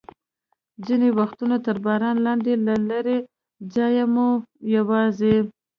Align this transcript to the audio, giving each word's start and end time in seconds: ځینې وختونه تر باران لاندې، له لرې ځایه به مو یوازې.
ځینې 0.85 1.09
وختونه 1.19 1.55
تر 1.65 1.77
باران 1.85 2.15
لاندې، 2.25 2.53
له 2.67 2.75
لرې 2.89 3.17
ځایه 3.75 4.05
به 4.07 4.11
مو 4.13 4.27
یوازې. 4.75 5.35